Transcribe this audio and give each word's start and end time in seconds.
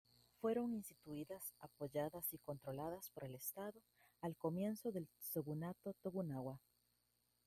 Fueron 0.39 0.73
instituidas, 0.73 1.53
apoyadas 1.59 2.33
y 2.33 2.39
controladas 2.39 3.11
por 3.11 3.23
el 3.23 3.35
Estado, 3.35 3.83
al 4.19 4.35
comienzo 4.35 4.91
del 4.91 5.07
shogunato 5.31 5.93
Tokugawa. 6.01 6.59